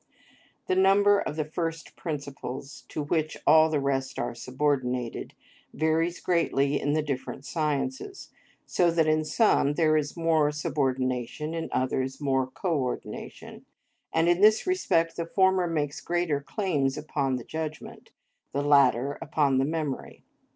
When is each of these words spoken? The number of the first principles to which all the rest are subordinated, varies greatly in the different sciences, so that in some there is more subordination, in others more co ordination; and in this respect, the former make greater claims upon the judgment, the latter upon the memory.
The 0.65 0.75
number 0.75 1.19
of 1.19 1.35
the 1.35 1.45
first 1.45 1.95
principles 1.95 2.85
to 2.89 3.03
which 3.03 3.37
all 3.45 3.69
the 3.69 3.79
rest 3.79 4.17
are 4.17 4.33
subordinated, 4.33 5.35
varies 5.75 6.19
greatly 6.19 6.81
in 6.81 6.93
the 6.93 7.03
different 7.03 7.45
sciences, 7.45 8.31
so 8.65 8.89
that 8.89 9.05
in 9.05 9.23
some 9.23 9.75
there 9.75 9.95
is 9.95 10.17
more 10.17 10.49
subordination, 10.51 11.53
in 11.53 11.69
others 11.71 12.19
more 12.19 12.47
co 12.47 12.79
ordination; 12.79 13.67
and 14.11 14.27
in 14.27 14.41
this 14.41 14.65
respect, 14.65 15.17
the 15.17 15.25
former 15.27 15.67
make 15.67 15.93
greater 16.03 16.41
claims 16.41 16.97
upon 16.97 17.35
the 17.35 17.43
judgment, 17.43 18.09
the 18.53 18.63
latter 18.63 19.19
upon 19.21 19.59
the 19.59 19.65
memory. 19.65 20.23